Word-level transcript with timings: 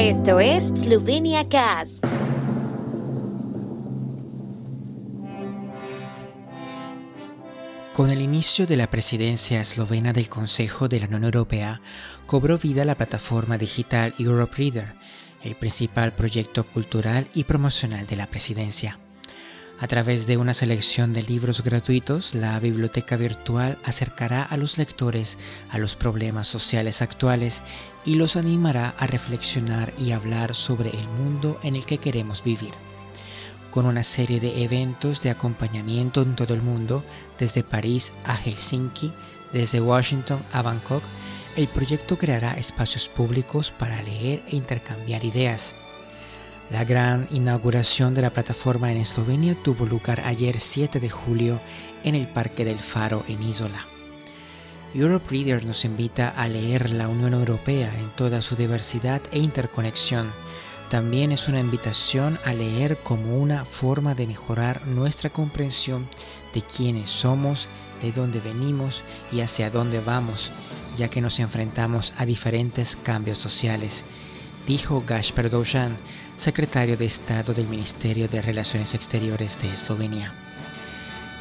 Esto 0.00 0.38
es 0.38 0.68
Slovenia 0.68 1.48
Cast. 1.48 2.04
Con 7.92 8.12
el 8.12 8.22
inicio 8.22 8.68
de 8.68 8.76
la 8.76 8.88
presidencia 8.88 9.60
eslovena 9.60 10.12
del 10.12 10.28
Consejo 10.28 10.86
de 10.86 11.00
la 11.00 11.06
Unión 11.06 11.24
Europea, 11.24 11.80
cobró 12.26 12.58
vida 12.58 12.84
la 12.84 12.96
plataforma 12.96 13.58
digital 13.58 14.14
Europe 14.20 14.54
Reader, 14.56 14.94
el 15.42 15.56
principal 15.56 16.12
proyecto 16.12 16.64
cultural 16.64 17.26
y 17.34 17.42
promocional 17.42 18.06
de 18.06 18.14
la 18.14 18.28
presidencia. 18.28 19.00
A 19.80 19.86
través 19.86 20.26
de 20.26 20.36
una 20.36 20.54
selección 20.54 21.12
de 21.12 21.22
libros 21.22 21.62
gratuitos, 21.62 22.34
la 22.34 22.58
biblioteca 22.58 23.16
virtual 23.16 23.78
acercará 23.84 24.42
a 24.42 24.56
los 24.56 24.76
lectores 24.76 25.38
a 25.70 25.78
los 25.78 25.94
problemas 25.94 26.48
sociales 26.48 27.00
actuales 27.00 27.62
y 28.04 28.16
los 28.16 28.34
animará 28.34 28.88
a 28.98 29.06
reflexionar 29.06 29.92
y 29.96 30.10
hablar 30.10 30.56
sobre 30.56 30.90
el 30.90 31.06
mundo 31.10 31.60
en 31.62 31.76
el 31.76 31.84
que 31.84 31.98
queremos 31.98 32.42
vivir. 32.42 32.72
Con 33.70 33.86
una 33.86 34.02
serie 34.02 34.40
de 34.40 34.64
eventos 34.64 35.22
de 35.22 35.30
acompañamiento 35.30 36.22
en 36.22 36.34
todo 36.34 36.54
el 36.54 36.62
mundo, 36.62 37.04
desde 37.38 37.62
París 37.62 38.14
a 38.24 38.34
Helsinki, 38.34 39.12
desde 39.52 39.80
Washington 39.80 40.44
a 40.50 40.62
Bangkok, 40.62 41.04
el 41.54 41.68
proyecto 41.68 42.18
creará 42.18 42.54
espacios 42.54 43.08
públicos 43.08 43.70
para 43.70 44.02
leer 44.02 44.42
e 44.48 44.56
intercambiar 44.56 45.24
ideas 45.24 45.76
la 46.70 46.84
gran 46.84 47.26
inauguración 47.30 48.14
de 48.14 48.22
la 48.22 48.30
plataforma 48.30 48.92
en 48.92 48.98
Eslovenia 48.98 49.54
tuvo 49.54 49.86
lugar 49.86 50.20
ayer 50.26 50.60
7 50.60 51.00
de 51.00 51.08
julio 51.08 51.60
en 52.04 52.14
el 52.14 52.28
Parque 52.28 52.64
del 52.64 52.78
Faro 52.78 53.24
en 53.26 53.42
Isola. 53.42 53.86
Europe 54.94 55.26
Reader 55.30 55.64
nos 55.64 55.84
invita 55.84 56.28
a 56.28 56.48
leer 56.48 56.90
la 56.90 57.08
Unión 57.08 57.32
Europea 57.32 57.92
en 57.98 58.08
toda 58.10 58.42
su 58.42 58.56
diversidad 58.56 59.22
e 59.32 59.38
interconexión. 59.38 60.30
También 60.90 61.32
es 61.32 61.48
una 61.48 61.60
invitación 61.60 62.38
a 62.44 62.52
leer 62.52 62.98
como 62.98 63.36
una 63.38 63.64
forma 63.64 64.14
de 64.14 64.26
mejorar 64.26 64.86
nuestra 64.86 65.30
comprensión 65.30 66.06
de 66.52 66.62
quiénes 66.62 67.10
somos, 67.10 67.68
de 68.02 68.12
dónde 68.12 68.40
venimos 68.40 69.04
y 69.32 69.40
hacia 69.40 69.70
dónde 69.70 70.00
vamos, 70.00 70.52
ya 70.96 71.08
que 71.08 71.20
nos 71.20 71.40
enfrentamos 71.40 72.12
a 72.16 72.26
diferentes 72.26 72.96
cambios 72.96 73.38
sociales, 73.38 74.04
dijo 74.68 75.02
Gaspar 75.06 75.48
Dojan, 75.48 75.96
secretario 76.36 76.98
de 76.98 77.06
Estado 77.06 77.54
del 77.54 77.66
Ministerio 77.68 78.28
de 78.28 78.42
Relaciones 78.42 78.92
Exteriores 78.92 79.58
de 79.62 79.72
Eslovenia. 79.72 80.30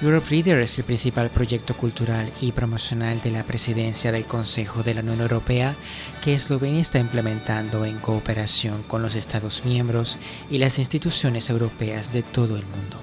Europe 0.02 0.28
Reader 0.30 0.62
es 0.62 0.78
el 0.78 0.86
principal 0.86 1.30
proyecto 1.30 1.76
cultural 1.76 2.32
y 2.40 2.54
promocional 2.54 3.20
de 3.20 3.32
la 3.32 3.44
presidencia 3.44 4.14
del 4.14 4.24
Consejo 4.24 4.82
de 4.82 4.94
la 4.94 5.02
Unión 5.02 5.20
Europea 5.20 5.76
que 6.24 6.36
Eslovenia 6.36 6.80
está 6.80 7.00
implementando 7.00 7.84
en 7.84 7.98
cooperación 7.98 8.82
con 8.84 9.02
los 9.02 9.16
Estados 9.16 9.66
miembros 9.66 10.18
y 10.50 10.60
las 10.60 10.80
instituciones 10.80 11.50
europeas 11.50 12.14
de 12.14 12.24
todo 12.24 12.56
el 12.56 12.66
mundo. 12.66 12.98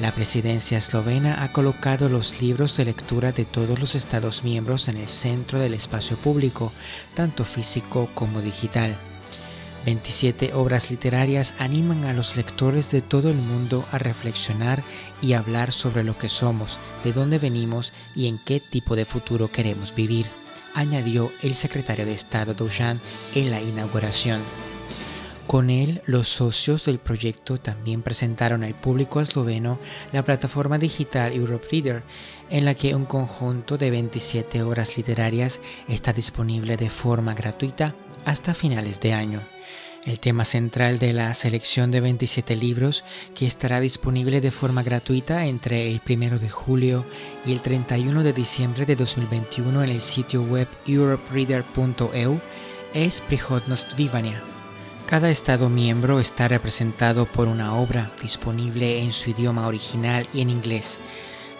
La 0.00 0.10
presidencia 0.10 0.76
eslovena 0.76 1.44
ha 1.44 1.52
colocado 1.52 2.10
los 2.10 2.42
libros 2.42 2.76
de 2.76 2.84
lectura 2.84 3.32
de 3.32 3.46
todos 3.46 3.80
los 3.80 3.94
Estados 3.94 4.44
miembros 4.44 4.88
en 4.88 4.98
el 4.98 5.08
centro 5.08 5.60
del 5.60 5.72
espacio 5.72 6.18
público, 6.18 6.72
tanto 7.14 7.44
físico 7.44 8.10
como 8.12 8.42
digital 8.42 8.98
27 9.84 10.54
obras 10.54 10.90
literarias 10.90 11.54
animan 11.58 12.04
a 12.04 12.12
los 12.14 12.36
lectores 12.36 12.90
de 12.90 13.02
todo 13.02 13.30
el 13.30 13.36
mundo 13.36 13.84
a 13.92 13.98
reflexionar 13.98 14.82
y 15.20 15.34
hablar 15.34 15.72
sobre 15.72 16.04
lo 16.04 16.16
que 16.16 16.28
somos, 16.28 16.78
de 17.04 17.12
dónde 17.12 17.38
venimos 17.38 17.92
y 18.14 18.28
en 18.28 18.38
qué 18.38 18.60
tipo 18.60 18.96
de 18.96 19.04
futuro 19.04 19.50
queremos 19.50 19.94
vivir, 19.94 20.26
añadió 20.74 21.30
el 21.42 21.54
secretario 21.54 22.06
de 22.06 22.14
Estado 22.14 22.54
Dushan 22.54 23.00
en 23.34 23.50
la 23.50 23.60
inauguración. 23.60 24.40
Con 25.46 25.70
él, 25.70 26.02
los 26.06 26.28
socios 26.28 26.86
del 26.86 26.98
proyecto 26.98 27.58
también 27.58 28.02
presentaron 28.02 28.64
al 28.64 28.74
público 28.74 29.20
esloveno 29.20 29.78
la 30.12 30.24
plataforma 30.24 30.78
digital 30.78 31.32
Europe 31.32 31.66
Reader, 31.70 32.02
en 32.50 32.64
la 32.64 32.74
que 32.74 32.94
un 32.94 33.04
conjunto 33.04 33.76
de 33.76 33.90
27 33.90 34.62
obras 34.62 34.96
literarias 34.96 35.60
está 35.88 36.12
disponible 36.12 36.76
de 36.76 36.90
forma 36.90 37.34
gratuita 37.34 37.94
hasta 38.24 38.54
finales 38.54 39.00
de 39.00 39.12
año 39.12 39.42
el 40.06 40.20
tema 40.20 40.44
central 40.44 40.98
de 40.98 41.12
la 41.12 41.32
selección 41.34 41.90
de 41.90 42.00
27 42.00 42.56
libros 42.56 43.04
que 43.34 43.46
estará 43.46 43.80
disponible 43.80 44.40
de 44.40 44.50
forma 44.50 44.82
gratuita 44.82 45.46
entre 45.46 45.90
el 45.90 46.00
1 46.06 46.38
de 46.38 46.50
julio 46.50 47.04
y 47.46 47.52
el 47.52 47.62
31 47.62 48.22
de 48.22 48.32
diciembre 48.32 48.86
de 48.86 48.96
2021 48.96 49.82
en 49.82 49.90
el 49.90 50.00
sitio 50.00 50.42
web 50.42 50.68
europereader.eu 50.86 52.40
es 52.92 53.20
Prihodnost 53.22 53.96
Vivania. 53.96 54.53
Cada 55.06 55.30
Estado 55.30 55.68
miembro 55.68 56.18
está 56.18 56.48
representado 56.48 57.26
por 57.26 57.46
una 57.48 57.74
obra 57.74 58.10
disponible 58.20 59.02
en 59.02 59.12
su 59.12 59.30
idioma 59.30 59.66
original 59.66 60.26
y 60.32 60.40
en 60.40 60.50
inglés 60.50 60.98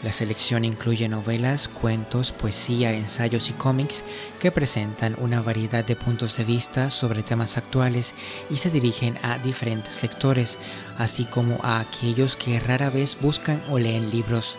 la 0.04 0.12
selección 0.12 0.66
incluye 0.66 1.08
novelas, 1.08 1.66
cuentos, 1.66 2.30
poesía, 2.30 2.92
ensayos 2.92 3.48
y 3.48 3.54
cómics 3.54 4.04
que 4.38 4.52
presentan 4.52 5.16
una 5.18 5.40
variedad 5.40 5.82
de 5.82 5.96
puntos 5.96 6.36
de 6.36 6.44
vista 6.44 6.90
sobre 6.90 7.22
temas 7.22 7.56
actuales 7.56 8.14
y 8.50 8.58
se 8.58 8.70
dirigen 8.70 9.16
a 9.22 9.38
diferentes 9.38 10.02
lectores, 10.02 10.58
así 10.98 11.24
como 11.24 11.58
a 11.62 11.80
aquellos 11.80 12.36
que 12.36 12.60
rara 12.60 12.90
vez 12.90 13.16
buscan 13.18 13.62
o 13.70 13.78
leen 13.78 14.10
libros. 14.10 14.58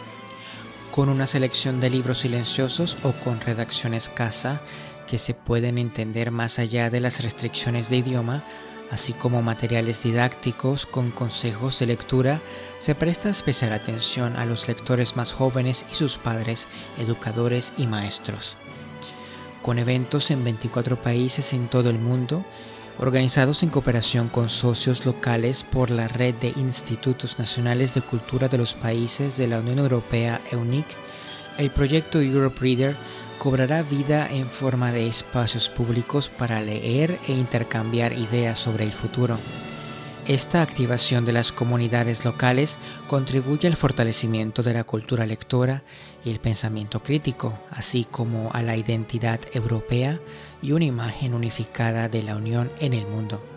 Con 0.89 1.09
una 1.09 1.27
selección 1.27 1.79
de 1.79 1.91
libros 1.91 2.19
silenciosos 2.19 2.97
o 3.03 3.11
con 3.13 3.39
redacción 3.39 3.93
escasa 3.93 4.63
que 5.05 5.19
se 5.19 5.35
pueden 5.35 5.77
entender 5.77 6.31
más 6.31 6.57
allá 6.57 6.89
de 6.89 7.01
las 7.01 7.21
restricciones 7.21 7.89
de 7.91 7.97
idioma, 7.97 8.43
así 8.91 9.13
como 9.13 9.41
materiales 9.41 10.03
didácticos 10.03 10.85
con 10.85 11.11
consejos 11.11 11.79
de 11.79 11.87
lectura, 11.87 12.41
se 12.77 12.95
presta 12.95 13.29
especial 13.29 13.73
atención 13.73 14.35
a 14.37 14.45
los 14.45 14.67
lectores 14.67 15.15
más 15.15 15.33
jóvenes 15.33 15.85
y 15.91 15.95
sus 15.95 16.17
padres, 16.17 16.67
educadores 16.97 17.73
y 17.77 17.87
maestros. 17.87 18.57
Con 19.61 19.79
eventos 19.79 20.31
en 20.31 20.43
24 20.43 21.01
países 21.01 21.53
en 21.53 21.67
todo 21.67 21.89
el 21.89 21.99
mundo, 21.99 22.45
organizados 22.97 23.63
en 23.63 23.69
cooperación 23.69 24.29
con 24.29 24.49
socios 24.49 25.05
locales 25.05 25.63
por 25.63 25.89
la 25.89 26.07
Red 26.07 26.35
de 26.35 26.53
Institutos 26.57 27.39
Nacionales 27.39 27.93
de 27.93 28.01
Cultura 28.01 28.47
de 28.47 28.57
los 28.57 28.73
Países 28.73 29.37
de 29.37 29.47
la 29.47 29.59
Unión 29.59 29.79
Europea 29.79 30.41
EUNIC, 30.51 30.85
el 31.57 31.71
proyecto 31.71 32.21
Europe 32.21 32.59
Reader 32.59 32.95
cobrará 33.45 33.83
vida 33.83 34.27
en 34.31 34.47
forma 34.47 34.91
de 34.91 35.07
espacios 35.07 35.69
públicos 35.69 36.29
para 36.35 36.61
leer 36.61 37.19
e 37.27 37.33
intercambiar 37.33 38.11
ideas 38.11 38.57
sobre 38.57 38.85
el 38.85 38.91
futuro. 38.91 39.37
Esta 40.25 40.63
activación 40.63 41.25
de 41.25 41.33
las 41.33 41.51
comunidades 41.51 42.25
locales 42.25 42.79
contribuye 43.07 43.67
al 43.67 43.75
fortalecimiento 43.75 44.63
de 44.63 44.73
la 44.73 44.83
cultura 44.83 45.27
lectora 45.27 45.83
y 46.23 46.31
el 46.31 46.39
pensamiento 46.39 47.03
crítico, 47.03 47.59
así 47.69 48.07
como 48.09 48.49
a 48.51 48.63
la 48.63 48.77
identidad 48.77 49.39
europea 49.53 50.19
y 50.63 50.71
una 50.71 50.85
imagen 50.85 51.35
unificada 51.35 52.09
de 52.09 52.23
la 52.23 52.37
Unión 52.37 52.71
en 52.79 52.95
el 52.95 53.05
mundo. 53.05 53.54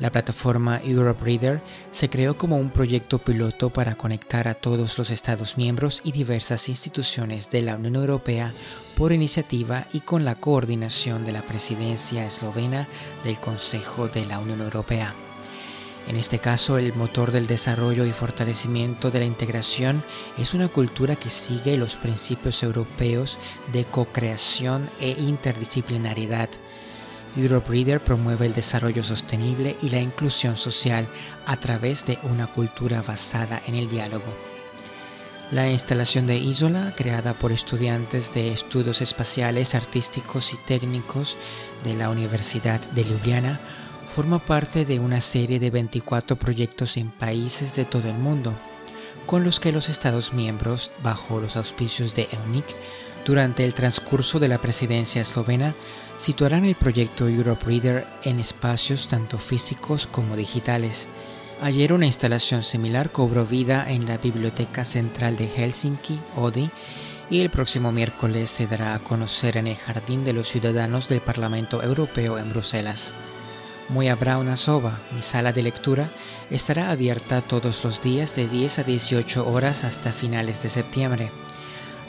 La 0.00 0.10
plataforma 0.10 0.80
Europe 0.82 1.22
Reader 1.22 1.62
se 1.90 2.08
creó 2.08 2.38
como 2.38 2.56
un 2.56 2.70
proyecto 2.70 3.18
piloto 3.18 3.68
para 3.68 3.96
conectar 3.96 4.48
a 4.48 4.54
todos 4.54 4.96
los 4.96 5.10
Estados 5.10 5.58
miembros 5.58 6.00
y 6.04 6.12
diversas 6.12 6.70
instituciones 6.70 7.50
de 7.50 7.60
la 7.60 7.76
Unión 7.76 7.96
Europea 7.96 8.54
por 8.96 9.12
iniciativa 9.12 9.86
y 9.92 10.00
con 10.00 10.24
la 10.24 10.36
coordinación 10.36 11.26
de 11.26 11.32
la 11.32 11.42
presidencia 11.42 12.24
eslovena 12.24 12.88
del 13.24 13.38
Consejo 13.40 14.08
de 14.08 14.24
la 14.24 14.38
Unión 14.38 14.62
Europea. 14.62 15.14
En 16.08 16.16
este 16.16 16.38
caso, 16.38 16.78
el 16.78 16.94
motor 16.94 17.30
del 17.30 17.46
desarrollo 17.46 18.06
y 18.06 18.12
fortalecimiento 18.12 19.10
de 19.10 19.18
la 19.18 19.26
integración 19.26 20.02
es 20.38 20.54
una 20.54 20.68
cultura 20.68 21.14
que 21.14 21.28
sigue 21.28 21.76
los 21.76 21.96
principios 21.96 22.62
europeos 22.62 23.38
de 23.70 23.84
co-creación 23.84 24.88
e 24.98 25.10
interdisciplinariedad 25.10 26.48
Europe 27.36 27.70
Reader 27.70 28.02
promueve 28.02 28.46
el 28.46 28.54
desarrollo 28.54 29.02
sostenible 29.02 29.76
y 29.82 29.90
la 29.90 30.00
inclusión 30.00 30.56
social 30.56 31.08
a 31.46 31.56
través 31.56 32.06
de 32.06 32.18
una 32.24 32.46
cultura 32.46 33.02
basada 33.02 33.60
en 33.66 33.74
el 33.76 33.88
diálogo. 33.88 34.34
La 35.50 35.68
instalación 35.68 36.28
de 36.28 36.38
Isola, 36.38 36.94
creada 36.96 37.34
por 37.34 37.50
estudiantes 37.50 38.32
de 38.32 38.52
estudios 38.52 39.02
espaciales, 39.02 39.74
artísticos 39.74 40.54
y 40.54 40.56
técnicos 40.58 41.36
de 41.82 41.96
la 41.96 42.08
Universidad 42.08 42.80
de 42.92 43.02
Ljubljana, 43.02 43.60
forma 44.06 44.38
parte 44.38 44.84
de 44.84 45.00
una 45.00 45.20
serie 45.20 45.58
de 45.58 45.70
24 45.70 46.36
proyectos 46.38 46.96
en 46.96 47.10
países 47.10 47.74
de 47.74 47.84
todo 47.84 48.08
el 48.08 48.14
mundo, 48.14 48.54
con 49.26 49.42
los 49.42 49.58
que 49.58 49.72
los 49.72 49.88
Estados 49.88 50.32
miembros, 50.32 50.92
bajo 51.02 51.40
los 51.40 51.56
auspicios 51.56 52.14
de 52.14 52.28
EUNIC, 52.30 52.66
durante 53.24 53.64
el 53.64 53.74
transcurso 53.74 54.38
de 54.38 54.48
la 54.48 54.58
presidencia 54.58 55.22
eslovena, 55.22 55.74
situarán 56.16 56.64
el 56.64 56.74
proyecto 56.74 57.28
Europe 57.28 57.64
Reader 57.66 58.06
en 58.24 58.40
espacios 58.40 59.08
tanto 59.08 59.38
físicos 59.38 60.06
como 60.06 60.36
digitales. 60.36 61.08
Ayer 61.62 61.92
una 61.92 62.06
instalación 62.06 62.62
similar 62.62 63.12
cobró 63.12 63.44
vida 63.44 63.84
en 63.90 64.06
la 64.06 64.16
Biblioteca 64.18 64.84
Central 64.84 65.36
de 65.36 65.46
Helsinki, 65.46 66.20
ODI, 66.36 66.70
y 67.30 67.42
el 67.42 67.50
próximo 67.50 67.92
miércoles 67.92 68.50
se 68.50 68.66
dará 68.66 68.94
a 68.94 68.98
conocer 68.98 69.56
en 69.56 69.68
el 69.68 69.76
Jardín 69.76 70.24
de 70.24 70.32
los 70.32 70.48
Ciudadanos 70.48 71.08
del 71.08 71.20
Parlamento 71.20 71.82
Europeo 71.82 72.38
en 72.38 72.50
Bruselas. 72.50 73.12
Moya 73.88 74.14
Brauna 74.16 74.56
Soba, 74.56 75.00
mi 75.12 75.20
sala 75.20 75.52
de 75.52 75.62
lectura, 75.62 76.10
estará 76.48 76.90
abierta 76.90 77.40
todos 77.40 77.84
los 77.84 78.00
días 78.00 78.34
de 78.36 78.48
10 78.48 78.80
a 78.80 78.82
18 78.84 79.48
horas 79.48 79.84
hasta 79.84 80.12
finales 80.12 80.62
de 80.62 80.68
septiembre. 80.68 81.30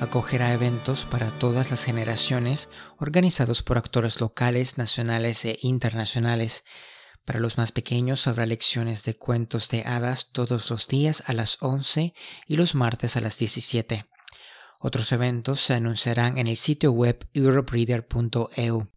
Acogerá 0.01 0.51
eventos 0.51 1.06
para 1.06 1.30
todas 1.30 1.69
las 1.69 1.86
generaciones 1.86 2.69
organizados 2.98 3.62
por 3.62 3.77
actores 3.77 4.19
locales, 4.19 4.80
nacionales 4.80 5.45
e 5.45 5.59
internacionales. 5.62 6.63
Para 7.24 7.39
los 7.39 7.59
más 7.59 7.71
pequeños 7.71 8.25
habrá 8.25 8.48
lecciones 8.48 9.03
de 9.03 9.13
cuentos 9.13 9.69
de 9.69 9.83
hadas 9.83 10.31
todos 10.31 10.71
los 10.71 10.88
días 10.88 11.21
a 11.27 11.33
las 11.33 11.57
11 11.62 12.15
y 12.48 12.56
los 12.56 12.74
martes 12.74 13.15
a 13.15 13.21
las 13.21 13.38
17. 13.38 14.07
Otros 14.80 15.12
eventos 15.12 15.59
se 15.59 15.75
anunciarán 15.75 16.39
en 16.39 16.48
el 16.48 16.57
sitio 16.57 16.92
web 16.92 17.24
europereader.eu. 17.36 18.88